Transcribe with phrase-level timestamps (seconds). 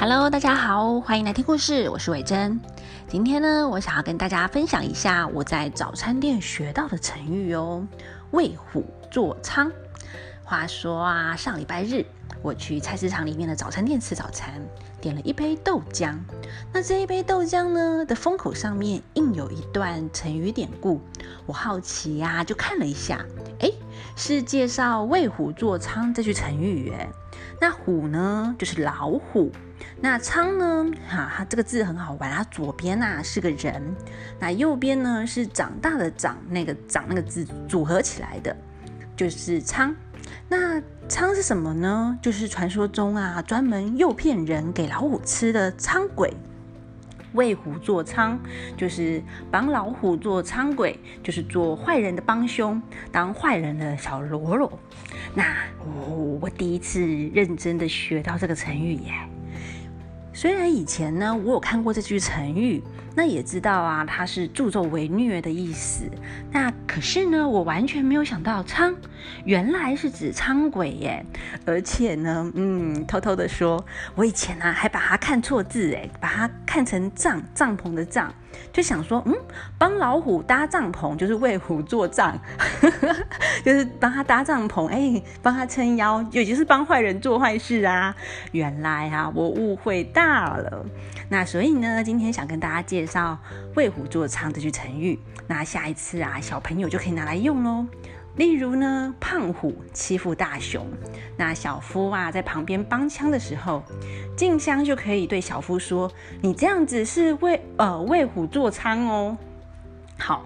[0.00, 2.58] Hello，大家好，欢迎来听故事，我是伟珍。
[3.06, 7.86] 今天呢，我想要跟大家分享一下我在早餐店学到的成语哦
[8.32, 9.70] ，“为虎作伥”。
[10.42, 12.06] 话说啊，上礼拜日
[12.40, 14.66] 我去菜市场里面的早餐店吃早餐，
[15.02, 16.14] 点了一杯豆浆。
[16.72, 21.02] 那这一杯豆浆呢的封口上面印有一段成语典故，
[21.44, 23.22] 我好奇呀，就看了一下，
[23.58, 23.70] 哎，
[24.16, 27.06] 是介绍“为虎作伥”这句成语哎。
[27.60, 29.52] 那虎呢，就是老虎。
[30.00, 33.94] 那伥呢，哈，它这个字很好玩，它左边呐是个人，
[34.38, 38.56] 那右边呢是长大的长，那个长那个字组合起来的，
[39.14, 39.94] 就是伥。
[40.48, 42.18] 那伥是什么呢？
[42.22, 46.34] 就是传说中啊，专门诱骗人给老虎吃的伥鬼。
[47.34, 48.36] 为虎作伥，
[48.76, 52.80] 就是帮老虎做伥鬼，就是做坏人的帮凶，
[53.12, 54.78] 当坏人的小喽啰。
[55.34, 55.44] 那
[55.78, 57.00] 我我第一次
[57.34, 59.12] 认真的学到这个成语耶。
[60.32, 62.82] 虽然以前呢，我有看过这句成语，
[63.14, 66.04] 那也知道啊，它是助纣为虐的意思。
[66.52, 68.94] 那可是呢，我完全没有想到仓
[69.44, 71.24] 原来是指仓鬼耶。
[71.66, 78.32] 而且呢，嗯，偷偷的说，我以前呢还把它看错字哎，把它看成帐帐篷的帐。
[78.72, 79.34] 就想说，嗯，
[79.78, 82.34] 帮老虎搭帐篷就是为虎作伥，
[83.64, 88.14] 就是帮他搭帐篷，哎，帮他撑腰，也就是帮坏人做坏事啊。
[88.52, 90.84] 原来啊，我误会大了。
[91.28, 93.38] 那所以呢，今天想跟大家介介绍
[93.76, 95.18] “为虎作伥”这句成语。
[95.46, 97.86] 那下一次啊，小朋友就可以拿来用喽。
[98.36, 100.86] 例如呢，胖虎欺负大熊，
[101.34, 103.82] 那小夫啊在旁边帮腔的时候，
[104.36, 106.12] 静香就可以对小夫说
[106.42, 109.34] ：“你这样子是为呃为虎作伥哦。”
[110.20, 110.44] 好，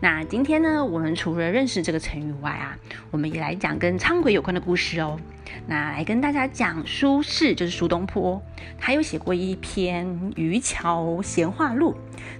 [0.00, 2.78] 那今天呢，我们除了认识这个成语外啊，
[3.10, 5.18] 我们也来讲跟仓鬼有关的故事哦。
[5.66, 8.40] 那来跟大家讲苏轼，就是苏东坡，
[8.78, 11.92] 他有写过一篇《渔樵闲话录》，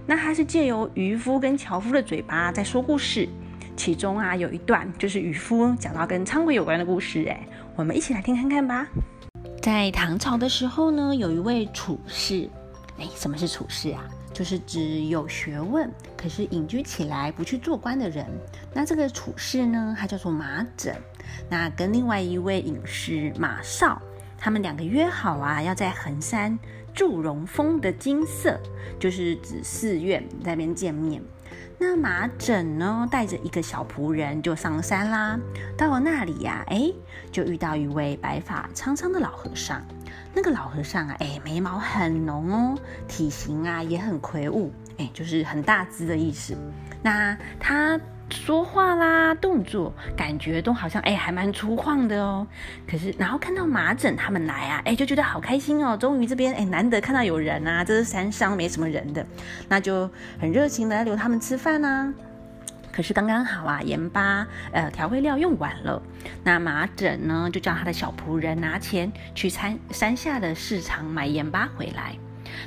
[0.06, 3.28] 那他是借由渔夫跟樵夫的嘴巴在说故事。
[3.76, 8.86] 其中啊，有一段就是渔夫讲到跟仓鬼有关的故事，哎，我们一起来听看看吧。
[9.60, 12.48] 在唐朝的时候呢，有一位处士，
[12.98, 14.04] 哎，什么是处士啊？
[14.36, 18.26] 就是指有学问，可是隐居起来不去做官的人。
[18.74, 20.94] 那这个处士呢，他叫做马枕，
[21.48, 23.98] 那跟另外一位隐士马少，
[24.36, 26.58] 他们两个约好啊，要在衡山
[26.92, 28.60] 祝融峰的金色，
[29.00, 31.22] 就是指寺院那边见面。
[31.78, 35.38] 那马拯呢，带着一个小仆人就上山啦。
[35.76, 36.92] 到了那里呀，哎，
[37.30, 39.82] 就遇到一位白发苍苍的老和尚。
[40.34, 46.56] 那个老和尚啊，哎，眉毛很浓哦，体型啊也很魁梧，哎，就是很大只的意思。
[47.02, 48.00] 那他。
[48.28, 52.46] 说话啦，动作感觉都好像哎，还蛮粗犷的哦。
[52.86, 55.96] 可是，然后看到马枕他们来啊，哎，就觉得好开心哦。
[55.96, 59.24] 终于这边哎，难得看到有人啊，这是山上没什么人的，
[59.68, 60.10] 那就
[60.40, 62.12] 很热情的留他们吃饭呐。
[62.92, 66.02] 可是刚刚好啊，盐巴呃调味料用完了，
[66.42, 72.16] 那马枕呢就叫他的小仆人拿钱去山山下的市场买盐巴回来。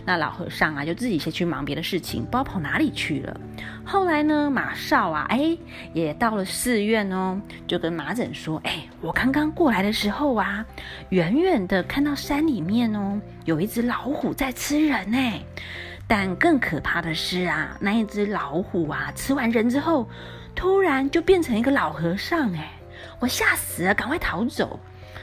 [0.06, 3.40] 那老和尚啊，就自己先去忙别的事情，不知道跑哪里去了。
[3.84, 5.58] 后来呢，马少啊，哎，
[5.94, 10.66] 也到了寺院哦，就跟马枕说：“哎，我刚刚过来的时候啊，
[11.10, 15.42] 远远的看到山里面哦，有一只老虎在吃人哎。
[16.08, 20.10] 但更可怕的是啊，那一只老虎啊，吃完人之后，
[20.56, 22.72] 突然就变成一个老和尚哎，
[23.20, 24.80] 我吓死了，赶快逃走。”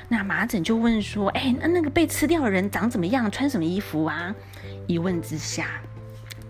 [0.08, 3.30] 那麻疹就问说：“哎，那那个被吃掉的人长怎么样？
[3.30, 4.34] 穿什么衣服啊？”
[4.86, 5.80] 一问之下，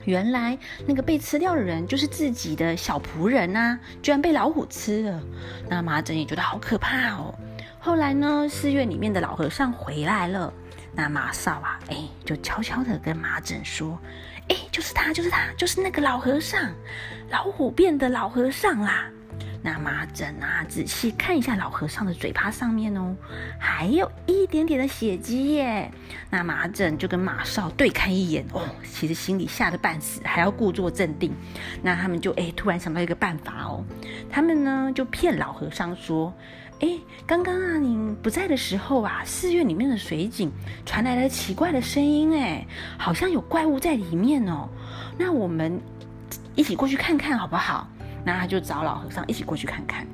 [0.05, 5.23] 原来那个被吃掉的人就是自己的小仆人呐，居然被老虎吃了。
[5.69, 7.35] 那麻疹也觉得好可怕哦。
[7.79, 10.53] 后来呢，寺院里面的老和尚回来了，
[10.93, 11.97] 那马少啊，哎，
[12.27, 13.99] 就悄悄的跟麻疹说
[14.49, 16.71] ：“哎，就是他，就是他，就是那个老和尚，
[17.31, 19.11] 老虎变的老和尚啦。”
[19.67, 23.17] 那麻疹啊，仔细看一下老和尚的嘴巴上面哦，
[23.59, 25.91] 还有一点点的血迹耶。
[26.31, 31.35] 那麻疹就跟马少对看一眼哦，其实心里吓得半死，还要故作镇定。
[31.83, 33.85] 那他们就哎，突然想到一个办法哦，
[34.31, 36.33] 他们呢就骗老和尚说，
[36.79, 36.89] 哎，
[37.27, 40.49] 刚刚啊你不在的时候啊，寺院里面的水井
[40.85, 42.65] 传来了奇怪的声音，哎，
[42.97, 44.69] 好像有怪物在里面哦。
[45.19, 45.81] 那我们
[46.55, 47.91] 一起过去看看好不好？
[48.27, 50.05] 那他就找老和尚一起过去看看，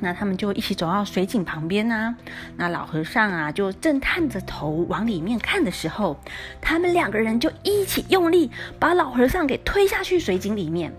[0.00, 2.16] 那他们就一起走到水井旁边呢。
[2.56, 6.18] 那老和尚啊，就正探着头往里面看的时候，
[6.60, 8.50] 他们两个人就一起用力
[8.80, 10.92] 把老和尚给推下去水井里面。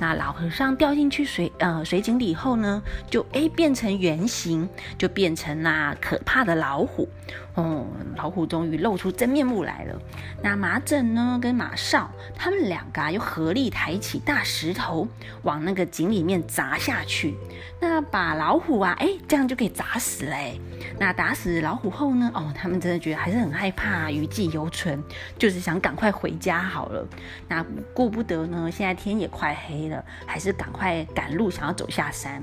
[0.00, 4.66] 那老和尚掉进去水呃水井里以后呢，就诶变成圆形，
[4.96, 7.06] 就变成那可怕的老虎。
[7.54, 10.00] 哦，老虎终于露出真面目来了。
[10.42, 15.06] 那马整呢，跟马少他们两个啊，又合力抬起大石头，
[15.42, 17.34] 往那个井里面砸下去。
[17.78, 20.58] 那把老虎啊，哎，这样就可以砸死嘞。
[20.98, 25.02] 那打死老虎后呢，哦，他们真的觉得还是很害怕，余悸犹存，
[25.36, 27.06] 就是想赶快回家好了。
[27.48, 27.62] 那
[27.92, 32.42] 顾不得呢，现在天也快黑了，还是赶快赶路，想要走下山。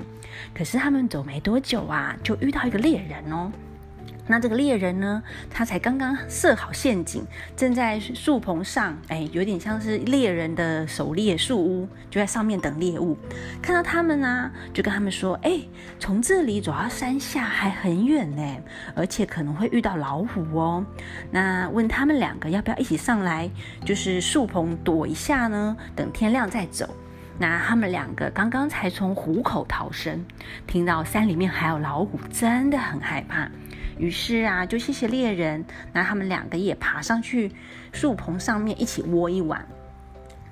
[0.54, 3.50] 可是他们走没多久啊，就遇到一个猎人哦。
[4.26, 7.24] 那这个猎人呢，他才刚刚设好陷阱，
[7.56, 13.16] 正在树棚上，哎，有点像是猎人的狩猎树屋，就在上面等猎物。
[13.60, 15.60] 看到他们呢，就跟他们说：“哎，
[15.98, 18.56] 从这里走到山下还很远呢，
[18.94, 20.84] 而且可能会遇到老虎哦。”
[21.30, 23.50] 那问他们两个要不要一起上来，
[23.84, 25.76] 就是树棚躲一下呢？
[25.96, 26.88] 等天亮再走。
[27.38, 30.24] 那他们两个刚刚才从虎口逃生，
[30.66, 33.50] 听到山里面还有老虎，真的很害怕。
[34.00, 35.62] 于是啊，就谢谢猎人，
[35.92, 37.52] 那他们两个也爬上去
[37.92, 39.62] 树棚上面一起窝一晚。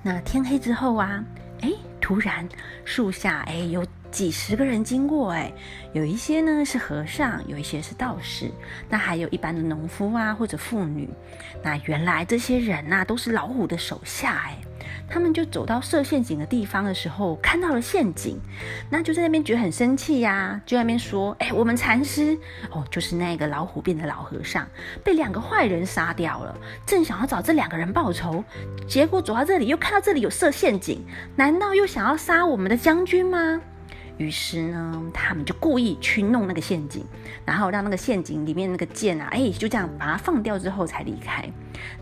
[0.03, 1.25] 那天黑之后啊，
[1.61, 2.47] 哎，突然
[2.85, 5.51] 树下哎有几十个人经过，哎，
[5.93, 8.51] 有一些呢是和尚，有一些是道士，
[8.87, 11.09] 那还有一般的农夫啊或者妇女。
[11.63, 14.57] 那原来这些人呐都是老虎的手下，哎。
[15.09, 18.39] 他们就走到设陷阱的地方的时候，看到了陷阱，
[18.89, 22.37] 那就在那边觉得很生气呀，就在那边说：“哎，我们禅师
[22.71, 24.67] 哦，就是那个老虎变的老和尚，
[25.03, 28.43] 被两个坏人杀掉了，正想要找这两个人报仇，
[28.87, 31.03] 结果走到这里又看到这里有设陷阱，
[31.35, 33.61] 难道又想要杀我们的将军吗？”
[34.19, 37.05] 于是呢，他们就故意去弄那个陷阱，
[37.45, 41.49] 然后让那个陷阱里面那个箭啊，哎，就这样把它放掉之后才离开。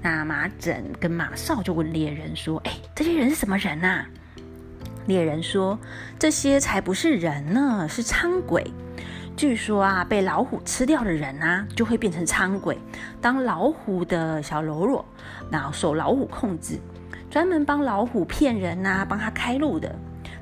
[0.01, 4.03] 那马整跟马少就问猎人说：“哎，这些人是什么人呐？”
[5.05, 5.79] 猎人说
[6.17, 8.65] ：“这些才不是人呢，是苍鬼。
[9.35, 12.79] 据说啊，被老虎吃掉的人啊，就会变成苍鬼，
[13.21, 15.05] 当老虎的小喽啰，
[15.51, 16.79] 然后受老虎控制，
[17.29, 19.95] 专门帮老虎骗人呐，帮他开路的。”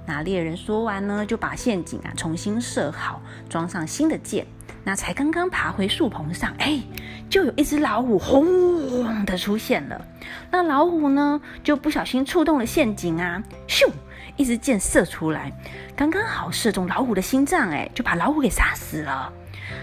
[0.05, 4.45] 那猎人说完呢，就把陷阱啊重新设好，装上新的箭。
[4.83, 6.79] 那才刚刚爬回树棚上，哎，
[7.27, 9.99] 就有一只老虎轰的出现了。
[10.51, 13.89] 那老虎呢，就不小心触动了陷阱啊，咻，
[14.37, 15.51] 一支箭射出来，
[15.95, 19.33] 刚刚好射中老虎的心脏，哎，就把老虎给杀死了。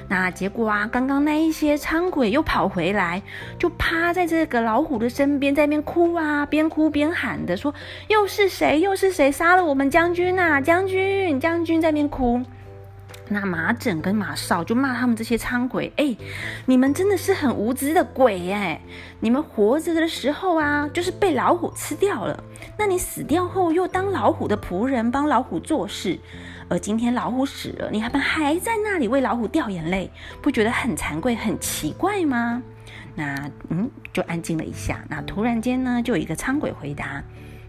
[0.08, 3.22] 那结果啊，刚刚那一些苍鬼又跑回来，
[3.58, 7.74] 就趴在这个老虎的身边，在那边哭啊，边哭边喊的说
[8.08, 8.80] ：“又是谁？
[8.80, 10.60] 又是谁杀了我们将军呐？
[10.60, 12.42] 将军，将军在那边哭。”
[13.28, 16.14] 那马整跟马少就骂他们这些苍鬼：“哎，
[16.66, 18.78] 你们真的是很无知的鬼哎！
[19.20, 22.44] 你们活着的时候啊，就是被老虎吃掉了。
[22.76, 26.18] 那你死掉后又当老虎的仆人，帮老虎做事。”
[26.72, 30.10] 而今天老虎死了，你还还在那里为老虎掉眼泪，
[30.40, 32.62] 不觉得很惭愧、很奇怪吗？
[33.14, 35.04] 那嗯，就安静了一下。
[35.10, 37.22] 那突然间呢，就有一个苍鬼回答：“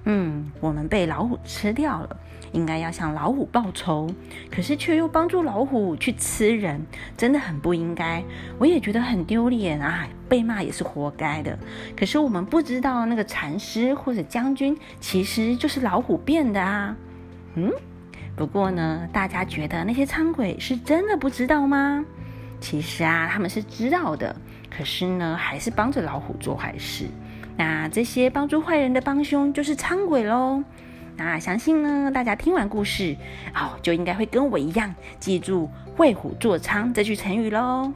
[0.07, 2.17] 嗯，我们被老虎吃掉了，
[2.53, 4.09] 应该要向老虎报仇，
[4.50, 6.81] 可是却又帮助老虎去吃人，
[7.17, 8.23] 真的很不应该。
[8.57, 11.59] 我也觉得很丢脸啊，被骂也是活该的。
[11.94, 16.95] 可是我们不知道那个禅师或者将军其实就是老虎变的啊，
[17.55, 17.69] 嗯。”
[18.35, 22.03] 不过呢，大家觉得那些苍鬼是真的不知道吗？
[22.59, 24.36] 其实啊，他们是知道的，
[24.75, 27.05] 可是呢，还是帮着老虎做坏事。
[27.55, 30.63] 那这些帮助坏人的帮凶就是苍鬼喽。
[31.15, 33.15] 那相信呢，大家听完故事，
[33.53, 37.93] 哦，就应该会跟我一样记住“为虎作伥”这句成语喽。